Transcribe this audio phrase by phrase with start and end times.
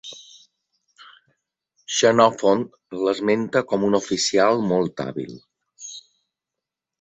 [1.97, 2.63] Xenofont
[3.01, 5.37] l'esmenta com un oficial molt hàbil.